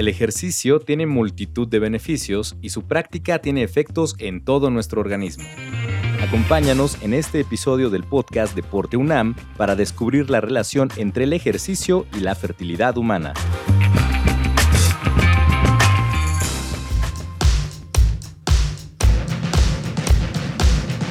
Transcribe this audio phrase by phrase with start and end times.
[0.00, 5.44] El ejercicio tiene multitud de beneficios y su práctica tiene efectos en todo nuestro organismo.
[6.22, 12.06] Acompáñanos en este episodio del podcast Deporte UNAM para descubrir la relación entre el ejercicio
[12.16, 13.34] y la fertilidad humana.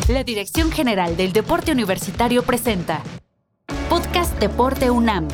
[0.08, 3.04] La Dirección General del Deporte Universitario presenta
[3.88, 5.28] Podcast Deporte UNAM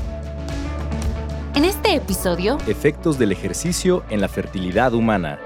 [1.55, 5.39] en este episodio, efectos del ejercicio en la fertilidad humana.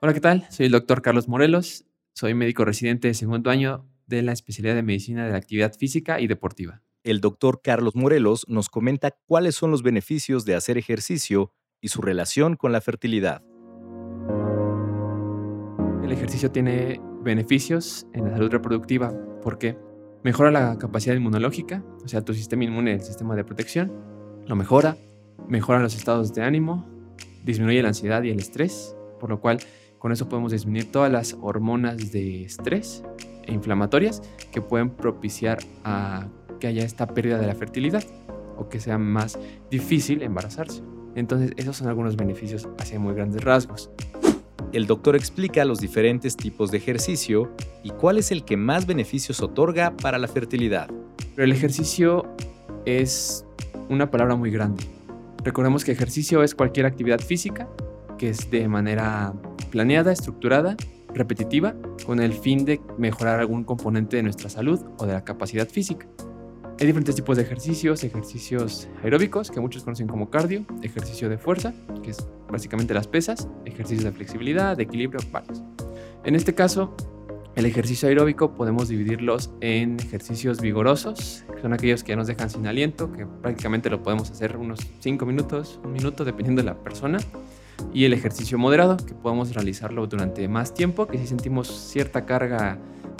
[0.00, 0.48] Hola, ¿qué tal?
[0.50, 4.82] Soy el doctor Carlos Morelos, soy médico residente de segundo año de la especialidad de
[4.82, 6.82] medicina de la actividad física y deportiva.
[7.04, 12.02] El doctor Carlos Morelos nos comenta cuáles son los beneficios de hacer ejercicio y su
[12.02, 13.44] relación con la fertilidad.
[16.02, 19.76] El ejercicio tiene beneficios en la salud reproductiva porque
[20.22, 23.92] mejora la capacidad inmunológica, o sea, tu sistema inmune, el sistema de protección,
[24.46, 24.96] lo mejora,
[25.48, 26.86] mejora los estados de ánimo,
[27.44, 29.58] disminuye la ansiedad y el estrés, por lo cual
[29.98, 33.04] con eso podemos disminuir todas las hormonas de estrés
[33.44, 36.28] e inflamatorias que pueden propiciar a
[36.58, 38.04] que haya esta pérdida de la fertilidad
[38.56, 39.38] o que sea más
[39.70, 40.82] difícil embarazarse.
[41.14, 43.90] Entonces, esos son algunos beneficios hacia muy grandes rasgos.
[44.72, 47.50] El doctor explica los diferentes tipos de ejercicio
[47.82, 50.88] y cuál es el que más beneficios otorga para la fertilidad.
[51.34, 52.24] Pero el ejercicio
[52.84, 53.44] es
[53.88, 54.84] una palabra muy grande.
[55.42, 57.68] Recordemos que ejercicio es cualquier actividad física
[58.16, 59.32] que es de manera
[59.70, 60.76] planeada, estructurada,
[61.14, 65.66] repetitiva, con el fin de mejorar algún componente de nuestra salud o de la capacidad
[65.66, 66.06] física.
[66.80, 71.74] Hay diferentes tipos de ejercicios, ejercicios aeróbicos, que muchos conocen como cardio, ejercicio de fuerza,
[72.02, 75.62] que es básicamente las pesas, ejercicios de flexibilidad, de equilibrio, varios.
[76.24, 76.96] En este caso,
[77.54, 82.66] el ejercicio aeróbico podemos dividirlos en ejercicios vigorosos, que son aquellos que nos dejan sin
[82.66, 87.18] aliento, que prácticamente lo podemos hacer unos 5 minutos, un minuto, dependiendo de la persona.
[87.92, 92.78] Y el ejercicio moderado, que podemos realizarlo durante más tiempo, que si sentimos cierta carga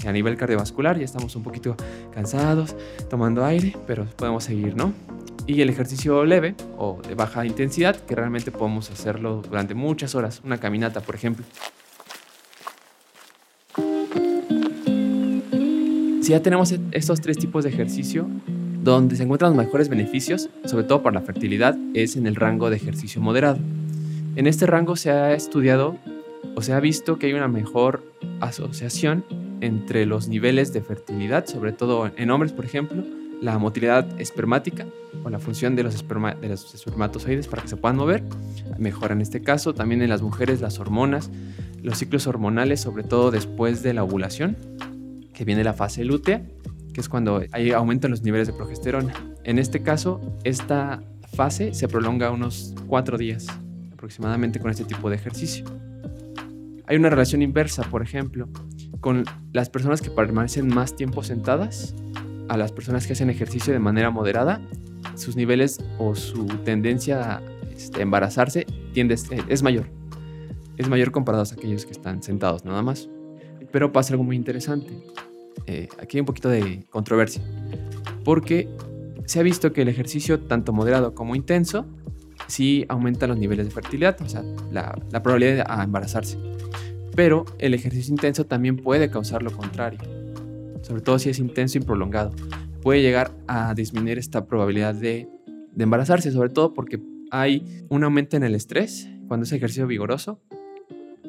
[0.08, 1.76] a nivel cardiovascular ya estamos un poquito
[2.12, 2.76] cansados,
[3.08, 4.92] tomando aire, pero podemos seguir, ¿no?
[5.46, 10.40] Y el ejercicio leve o de baja intensidad, que realmente podemos hacerlo durante muchas horas,
[10.44, 11.44] una caminata, por ejemplo.
[16.22, 18.28] Si ya tenemos estos tres tipos de ejercicio,
[18.82, 22.70] donde se encuentran los mejores beneficios, sobre todo para la fertilidad, es en el rango
[22.70, 23.58] de ejercicio moderado.
[24.36, 25.96] En este rango se ha estudiado
[26.54, 28.04] o se ha visto que hay una mejor
[28.40, 29.24] asociación
[29.60, 33.02] entre los niveles de fertilidad, sobre todo en hombres, por ejemplo,
[33.40, 34.86] la motilidad espermática
[35.24, 38.22] o la función de los, de los espermatozoides para que se puedan mover,
[38.78, 41.30] mejora en este caso, también en las mujeres las hormonas,
[41.82, 44.56] los ciclos hormonales, sobre todo después de la ovulación,
[45.32, 46.42] que viene la fase lútea,
[46.92, 49.14] que es cuando hay aumento en los niveles de progesterona.
[49.44, 53.46] En este caso, esta fase se prolonga unos cuatro días
[53.92, 55.64] aproximadamente con este tipo de ejercicio.
[56.86, 58.48] Hay una relación inversa, por ejemplo,
[59.00, 61.94] con las personas que permanecen más tiempo sentadas
[62.48, 64.60] a las personas que hacen ejercicio de manera moderada,
[65.14, 69.16] sus niveles o su tendencia a este, embarazarse tiende,
[69.48, 69.86] es mayor.
[70.76, 73.08] Es mayor comparado a aquellos que están sentados nada más.
[73.70, 74.92] Pero pasa algo muy interesante.
[75.66, 77.42] Eh, aquí hay un poquito de controversia.
[78.24, 78.68] Porque
[79.26, 81.86] se ha visto que el ejercicio, tanto moderado como intenso,
[82.48, 86.38] sí aumenta los niveles de fertilidad, o sea, la, la probabilidad de embarazarse.
[87.14, 90.00] Pero el ejercicio intenso también puede causar lo contrario,
[90.82, 92.30] sobre todo si es intenso y prolongado.
[92.82, 95.28] Puede llegar a disminuir esta probabilidad de,
[95.78, 97.00] embarazarse, sobre todo porque
[97.30, 100.40] hay un aumento en el estrés cuando es ejercicio vigoroso.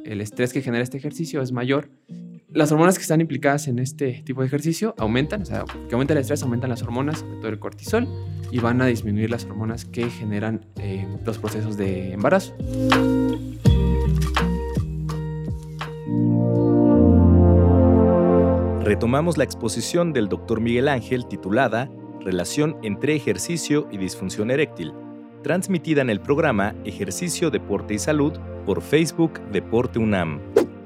[0.04, 1.90] El estrés que genera este ejercicio es mayor.
[2.50, 6.14] Las hormonas que están implicadas en este tipo de ejercicio aumentan, o sea, que aumenta
[6.14, 8.08] el estrés, aumentan las hormonas, sobre todo el cortisol,
[8.52, 12.54] y van a disminuir las hormonas que generan eh, los procesos de embarazo.
[18.92, 20.60] Retomamos la exposición del Dr.
[20.60, 21.90] Miguel Ángel titulada
[22.26, 24.92] Relación entre ejercicio y disfunción eréctil,
[25.44, 28.34] transmitida en el programa Ejercicio, Deporte y Salud
[28.66, 30.42] por Facebook Deporte UNAM.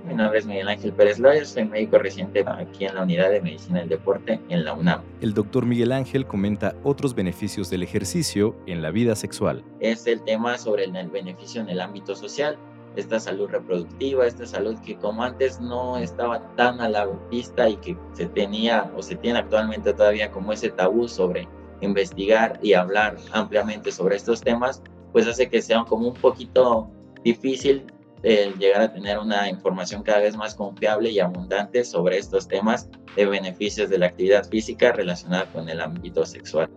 [0.07, 3.42] Mi nombre es Miguel Ángel Pérez Loya, soy médico reciente aquí en la Unidad de
[3.42, 5.01] Medicina del Deporte en la UNAM.
[5.22, 9.63] El doctor Miguel Ángel comenta otros beneficios del ejercicio en la vida sexual.
[9.80, 12.56] Es el tema sobre el beneficio en el ámbito social
[12.95, 17.77] esta salud reproductiva, esta salud que como antes no estaba tan a la vista y
[17.77, 21.47] que se tenía o se tiene actualmente todavía como ese tabú sobre
[21.81, 24.81] investigar y hablar ampliamente sobre estos temas,
[25.12, 26.89] pues hace que sea como un poquito
[27.24, 27.86] difícil
[28.24, 32.89] el llegar a tener una información cada vez más confiable y abundante sobre estos temas
[33.15, 36.69] de beneficios de la actividad física relacionada con el ámbito sexual.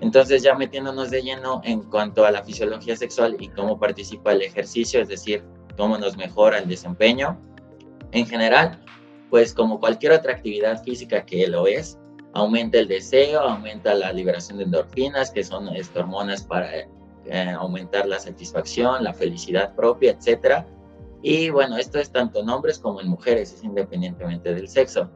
[0.00, 4.42] Entonces ya metiéndonos de lleno en cuanto a la fisiología sexual y cómo participa el
[4.42, 5.44] ejercicio, es decir,
[5.76, 7.38] cómo nos mejora el desempeño.
[8.12, 8.82] En general,
[9.28, 11.98] pues como cualquier otra actividad física que lo es,
[12.32, 16.86] aumenta el deseo, aumenta la liberación de endorfinas, que son este, hormonas para eh,
[17.58, 20.64] aumentar la satisfacción, la felicidad propia, etc.
[21.22, 25.10] Y bueno, esto es tanto en hombres como en mujeres, es independientemente del sexo.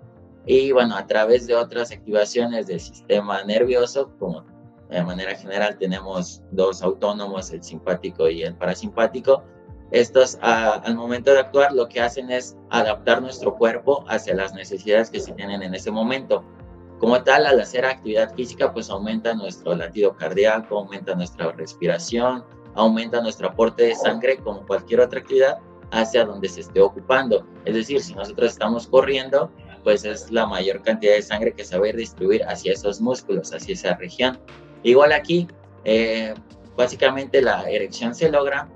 [0.47, 4.45] Y bueno, a través de otras activaciones del sistema nervioso, como
[4.91, 9.43] de manera general tenemos dos autónomos, el simpático y el parasimpático.
[9.91, 15.11] Estos al momento de actuar lo que hacen es adaptar nuestro cuerpo hacia las necesidades
[15.11, 16.45] que se tienen en ese momento.
[16.99, 22.45] Como tal, al hacer actividad física, pues aumenta nuestro latido cardíaco, aumenta nuestra respiración,
[22.75, 25.59] aumenta nuestro aporte de sangre como cualquier otra actividad
[25.91, 27.47] hacia donde se esté ocupando.
[27.65, 29.51] Es decir, si nosotros estamos corriendo,
[29.85, 33.53] pues es la mayor cantidad de sangre que se va a distribuir hacia esos músculos,
[33.53, 34.39] hacia esa región.
[34.85, 35.49] Igual aquí,
[35.85, 36.35] eh,
[36.77, 38.69] básicamente la erección se logra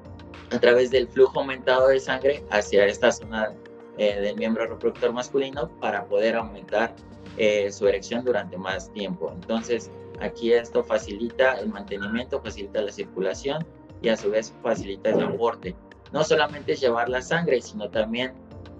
[0.50, 3.54] a través del flujo aumentado de sangre hacia esta zona
[3.98, 6.94] eh, del miembro reproductor masculino para poder aumentar
[7.36, 9.30] eh, su erección durante más tiempo.
[9.34, 9.90] Entonces,
[10.20, 13.66] aquí esto facilita el mantenimiento, facilita la circulación
[14.00, 15.76] y a su vez facilita el aporte.
[16.12, 18.32] No solamente es llevar la sangre, sino también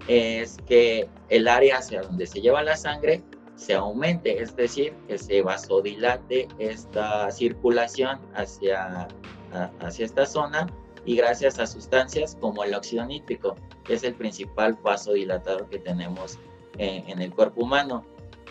[0.07, 3.21] es que el área hacia donde se lleva la sangre
[3.59, 9.09] se aumente, es decir, que se vasodilate esta circulación hacia,
[9.81, 10.67] hacia esta zona
[11.05, 16.39] y gracias a sustancias como el óxido nítrico, que es el principal vasodilatador que tenemos
[16.77, 18.05] en, el cuerpo humano.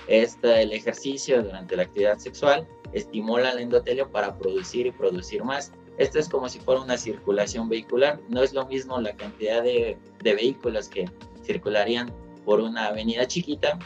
[0.09, 5.73] Este, el ejercicio durante la actividad sexual estimula el endotelio para producir y producir más.
[5.97, 8.21] Esto es como si fuera una circulación vehicular.
[8.29, 11.07] No es lo mismo la cantidad de, de vehículos que
[11.45, 12.13] circularían
[12.45, 13.79] por una avenida chiquita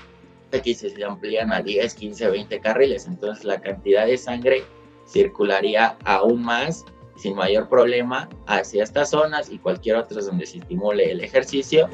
[0.58, 4.64] aquí se amplían a 10, 15, 20 carriles, entonces la cantidad de sangre
[5.06, 6.84] circularía aún más
[7.16, 11.88] sin mayor problema hacia estas zonas y cualquier otra donde se estimule el ejercicio.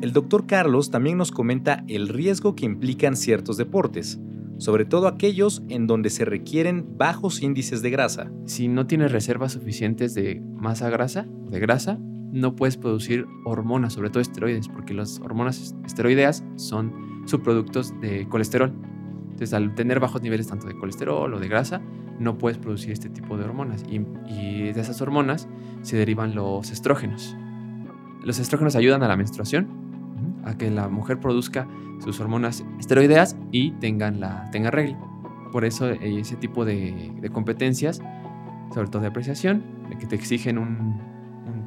[0.00, 4.18] El doctor Carlos también nos comenta el riesgo que implican ciertos deportes,
[4.56, 8.32] sobre todo aquellos en donde se requieren bajos índices de grasa.
[8.46, 11.98] Si no tienes reservas suficientes de masa grasa, de grasa,
[12.32, 18.72] no puedes producir hormonas, sobre todo esteroides, porque las hormonas esteroideas son subproductos de colesterol.
[19.22, 21.80] Entonces, al tener bajos niveles tanto de colesterol o de grasa,
[22.18, 23.84] no puedes producir este tipo de hormonas.
[23.88, 23.98] Y,
[24.72, 25.48] de esas hormonas
[25.82, 27.36] se derivan los estrógenos.
[28.24, 29.68] Los estrógenos ayudan a la menstruación,
[30.44, 31.68] a que la mujer produzca
[32.00, 34.98] sus hormonas esteroideas y tengan la, tenga regla.
[35.52, 38.00] Por eso ese tipo de competencias,
[38.74, 39.62] sobre todo de apreciación,
[39.98, 41.00] que te exigen un,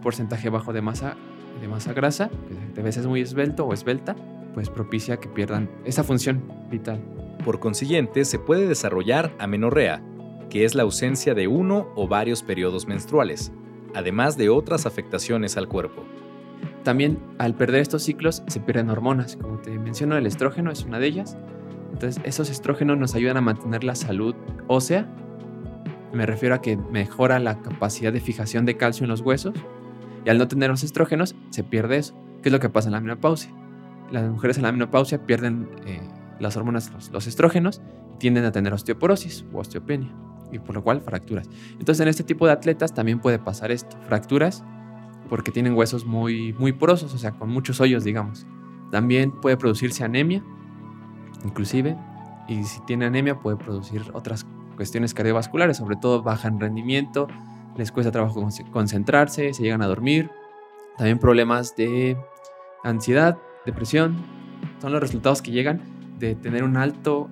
[0.02, 1.16] porcentaje bajo de masa,
[1.62, 4.16] de masa grasa, que de veces es muy esbelto o esbelta,
[4.54, 7.02] pues propicia que pierdan esa función vital.
[7.46, 10.04] Por consiguiente, se puede desarrollar amenorrea,
[10.50, 13.52] que es la ausencia de uno o varios periodos menstruales,
[13.96, 16.04] además de otras afectaciones al cuerpo.
[16.84, 21.00] También al perder estos ciclos se pierden hormonas, como te menciono, el estrógeno es una
[21.00, 21.38] de ellas.
[21.94, 24.36] Entonces esos estrógenos nos ayudan a mantener la salud
[24.68, 25.08] ósea.
[26.14, 29.54] Me refiero a que mejora la capacidad de fijación de calcio en los huesos,
[30.26, 32.16] y al no tener los estrógenos, se pierde eso.
[32.42, 33.52] ¿Qué es lo que pasa en la menopausia?
[34.12, 36.02] Las mujeres en la menopausia pierden eh,
[36.40, 37.82] las hormonas, los, estrógenos,
[38.16, 40.14] y tienden a tener osteoporosis o osteopenia,
[40.52, 41.50] y por lo cual fracturas.
[41.80, 44.64] Entonces, en este tipo de atletas también puede pasar esto: fracturas
[45.30, 48.46] porque tienen huesos muy, muy porosos, o sea, con muchos hoyos, digamos.
[48.92, 50.44] También puede producirse anemia,
[51.46, 51.98] inclusive,
[52.50, 57.28] y si tiene anemia puede producir otras cuestiones cardiovasculares, sobre todo baja en rendimiento,
[57.78, 60.30] les cuesta trabajo concentrarse, se llegan a dormir,
[60.98, 62.18] también problemas de
[62.84, 64.18] ansiedad, depresión,
[64.80, 65.82] son los resultados que llegan
[66.20, 67.30] de tener un alto,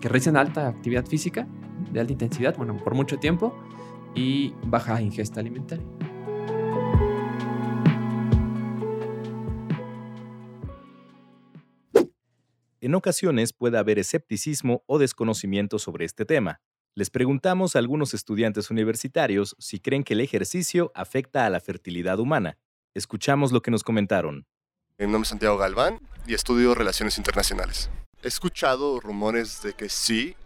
[0.00, 1.46] que realizan alta actividad física,
[1.92, 3.54] de alta intensidad, bueno, por mucho tiempo,
[4.14, 5.84] y baja ingesta alimentaria.
[12.80, 16.60] En ocasiones puede haber escepticismo o desconocimiento sobre este tema.
[16.98, 22.18] Les preguntamos a algunos estudiantes universitarios si creen que el ejercicio afecta a la fertilidad
[22.18, 22.56] humana.
[22.94, 24.46] Escuchamos lo que nos comentaron.
[24.96, 27.90] Mi nombre es Santiago Galván y estudio Relaciones Internacionales.
[28.22, 30.36] He escuchado rumores de que sí,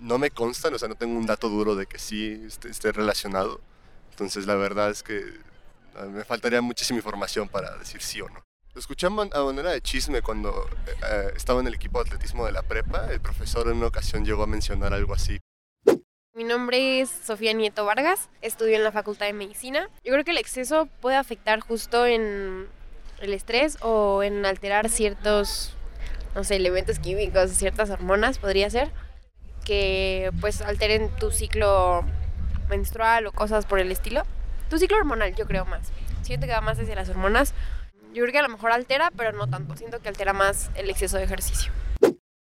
[0.00, 3.60] no me constan, o sea, no tengo un dato duro de que sí esté, relacionado.
[4.10, 5.22] Entonces, la verdad es que
[5.94, 8.42] ah, me faltaría muchísima información para decir sí o no.
[8.74, 12.50] Lo escuché a manera de chisme cuando eh, estaba en el equipo de atletismo de
[12.50, 13.12] la prepa.
[13.12, 15.38] El profesor en una ocasión llegó a mencionar algo así
[16.40, 19.90] Mi nombre es Sofía Nieto Vargas, estudio en la Facultad de Medicina.
[20.02, 22.66] Yo creo que el exceso puede afectar justo en
[23.20, 25.74] el estrés o en alterar ciertos,
[26.34, 28.90] no sé, elementos químicos, ciertas hormonas, podría ser,
[29.66, 32.06] que pues alteren tu ciclo
[32.70, 34.22] menstrual o cosas por el estilo.
[34.70, 35.92] Tu ciclo hormonal, yo creo más.
[36.22, 37.52] Siento que va más hacia las hormonas.
[38.14, 39.76] Yo creo que a lo mejor altera, pero no tanto.
[39.76, 41.70] Siento que altera más el exceso de ejercicio.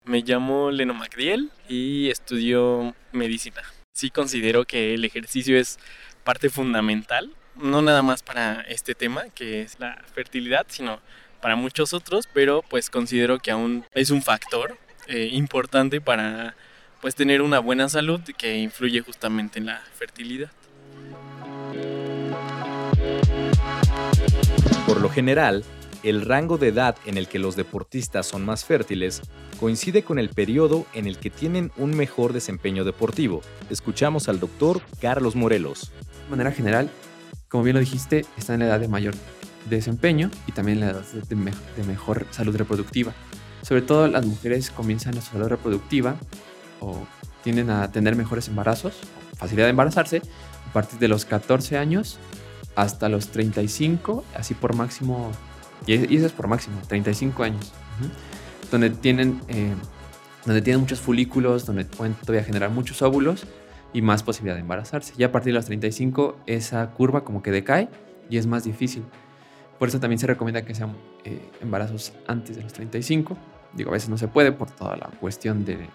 [0.06, 3.62] Me llamo Leno Macdiel y estudio medicina.
[3.98, 5.80] Sí considero que el ejercicio es
[6.26, 11.00] parte fundamental, no nada más para este tema que es la fertilidad, sino
[11.42, 16.58] para muchos otros, pero pues considero que aún es un factor eh, importante para
[17.00, 20.52] pues tener una buena salud que influye justamente en la fertilidad.
[24.86, 25.64] Por lo general,
[26.06, 29.24] el rango de edad en el que los deportistas son más fértiles
[29.60, 33.42] coincide con el periodo en el que tienen un mejor desempeño deportivo.
[33.72, 35.92] Escuchamos al doctor Carlos Morelos.
[36.26, 36.92] De manera general,
[37.50, 39.16] como bien lo dijiste, está en la edad de mayor
[39.68, 43.12] desempeño y también en la edad de, mejor salud reproductiva.
[43.64, 46.18] Sobre todo las mujeres comienzan su salud reproductiva
[46.82, 47.08] o
[47.44, 48.94] tienden a tener mejores embarazos,
[49.38, 50.22] facilidad de embarazarse,
[50.70, 52.20] a partir de los 14 años
[52.76, 55.32] hasta los 35, así por máximo
[55.88, 57.74] y, eso es por máximo, 35 años.
[58.72, 59.74] Donde tienen, eh,
[60.46, 63.46] donde tienen muchos folículos, donde pueden todavía generar muchos óvulos
[63.94, 65.14] y más posibilidad de embarazarse.
[65.18, 67.90] Ya a partir de los 35 esa curva como que decae
[68.30, 69.04] y es más difícil.
[69.80, 73.38] Por eso también se recomienda que sean eh, embarazos antes de los 35.
[73.74, 75.88] Digo, a veces no se puede por toda la cuestión de,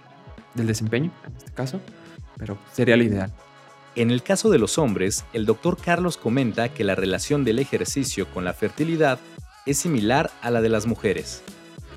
[0.55, 1.81] del desempeño, en este caso,
[2.37, 3.33] pero sería lo ideal.
[3.97, 8.29] En el caso de los hombres, el doctor Carlos comenta que la relación del ejercicio
[8.29, 9.19] con la fertilidad
[9.67, 11.43] es similar a la de las mujeres.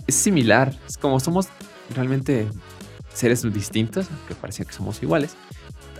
[0.08, 1.48] Es similar, es como somos
[1.94, 2.48] realmente
[3.14, 5.36] seres distintos, aunque parecía que somos iguales,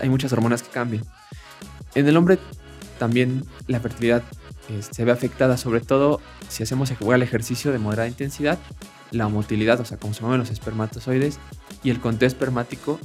[0.00, 1.04] hay muchas hormonas que cambian.
[1.94, 2.38] En el hombre
[2.98, 4.22] también la fertilidad
[4.68, 8.58] eh, se ve afectada, sobre todo si hacemos el ejercicio de moderada intensidad,
[9.10, 11.38] la motilidad, o sea, como se mueven los espermatozoides,
[11.82, 12.98] y el conteo espermático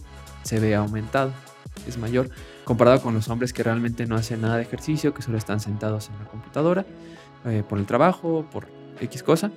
[0.43, 1.31] se ve aumentado,
[1.87, 2.29] es mayor,
[2.63, 6.09] comparado con los hombres que realmente no hacen nada de ejercicio, que solo están sentados
[6.09, 6.85] en la computadora
[7.45, 8.67] eh, por el trabajo, por
[8.99, 9.51] X cosa,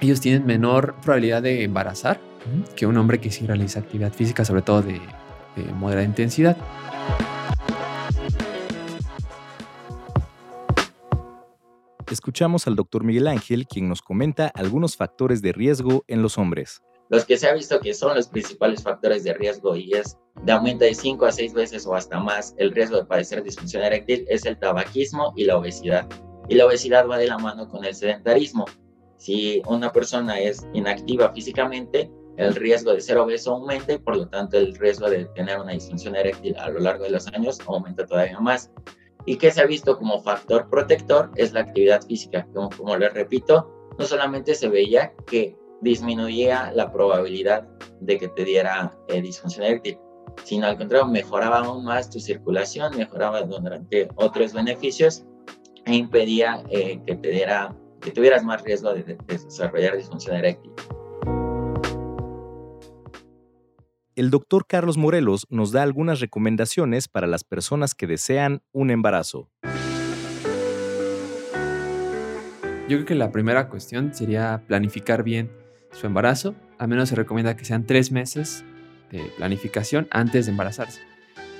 [0.00, 2.20] ellos tienen menor probabilidad de embarazar
[2.74, 5.00] que un hombre que sí realiza actividad física, sobre todo de,
[5.56, 6.56] de moderada intensidad.
[12.10, 16.82] Escuchamos al doctor Miguel Ángel, quien nos comenta algunos factores de riesgo en los hombres.
[17.08, 20.52] Los que se ha visto que son los principales factores de riesgo y es de
[20.52, 24.24] aumento de 5 a 6 veces o hasta más el riesgo de padecer disfunción eréctil
[24.28, 26.08] es el tabaquismo y la obesidad.
[26.48, 28.64] Y la obesidad va de la mano con el sedentarismo.
[29.16, 34.28] Si una persona es inactiva físicamente, el riesgo de ser obeso aumenta y por lo
[34.28, 38.06] tanto el riesgo de tener una disfunción eréctil a lo largo de los años aumenta
[38.06, 38.70] todavía más.
[39.24, 42.46] Y que se ha visto como factor protector es la actividad física.
[42.52, 47.68] Como, como les repito, no solamente se veía que disminuía la probabilidad
[48.00, 49.98] de que te diera eh, disfunción eréctil,
[50.44, 55.24] sino al contrario, mejoraba aún más tu circulación, mejoraba durante otros beneficios
[55.84, 60.72] e impedía eh, que, te diera, que tuvieras más riesgo de, desarrollar disfunción eréctil.
[64.14, 69.48] El doctor Carlos Morelos nos da algunas recomendaciones para las personas que desean un embarazo.
[72.88, 75.50] Yo creo que la primera cuestión sería planificar bien
[75.92, 76.54] su embarazo.
[76.78, 78.64] Al menos se recomienda que sean tres meses
[79.10, 81.00] de planificación antes de embarazarse.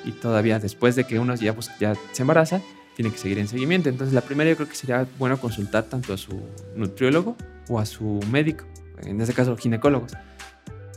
[0.04, 2.60] Y todavía después de que uno ya, pues, ya se embaraza,
[2.96, 3.88] tiene que seguir en seguimiento.
[3.88, 6.40] Entonces, la primera yo creo que sería bueno consultar tanto a su
[6.76, 7.36] nutriólogo
[7.68, 8.64] o a su médico,
[9.02, 10.12] en este caso ginecólogos.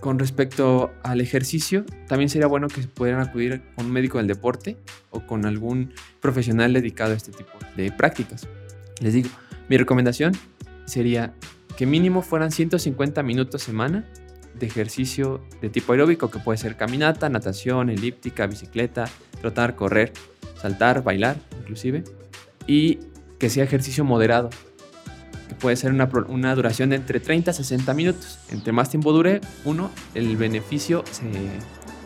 [0.01, 4.77] Con respecto al ejercicio, también sería bueno que pudieran acudir con un médico del deporte
[5.09, 8.47] o con algún profesional dedicado a este tipo de prácticas.
[9.01, 9.29] Les digo,
[9.67, 10.33] mi recomendación
[10.85, 11.33] sería
[11.75, 14.05] que mínimo fueran 150 minutos semana
[14.53, 19.05] de ejercicio de tipo aeróbico, que puede ser caminata, natación, elíptica, bicicleta,
[19.41, 20.13] trotar, correr,
[20.59, 22.03] saltar, bailar inclusive,
[22.67, 22.99] y
[23.39, 24.49] que sea ejercicio moderado,
[25.49, 28.39] que puede ser una, una, duración de entre 30 a 60 minutos.
[28.51, 31.29] Entre más tiempo dure uno, el beneficio se,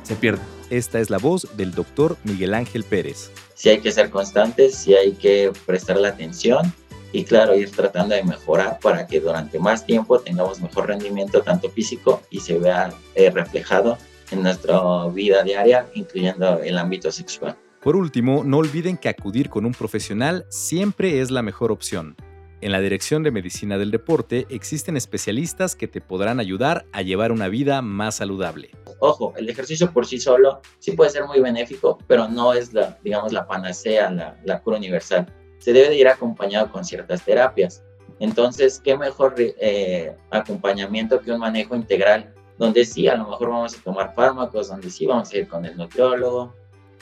[0.03, 0.41] se pierde.
[0.69, 3.31] Esta es la voz del doctor Miguel Ángel Pérez.
[3.55, 6.73] Sí hay que ser constantes, sí hay que prestar la atención
[7.11, 11.69] y claro, ir tratando de mejorar para que durante más tiempo tengamos mejor rendimiento tanto
[11.69, 13.97] físico y se vea eh, reflejado
[14.31, 17.57] en nuestra vida diaria, incluyendo el ámbito sexual.
[17.81, 22.17] Por último, no olviden que acudir con un profesional siempre es la mejor opción.
[22.59, 27.31] En la Dirección de Medicina del Deporte existen especialistas que te podrán ayudar a llevar
[27.31, 28.71] una vida más saludable.
[28.99, 32.97] Ojo, el ejercicio por sí solo sí puede ser muy benéfico, pero no es la,
[33.01, 34.11] digamos, la panacea,
[34.43, 35.33] la, cura universal.
[35.59, 37.81] Se debe de ir acompañado con ciertas terapias.
[38.19, 42.33] Entonces, ¿qué mejor eh, acompañamiento que un manejo integral?
[42.57, 45.65] Donde sí, a lo mejor vamos a tomar fármacos, donde sí vamos a ir con
[45.65, 46.53] el nutriólogo,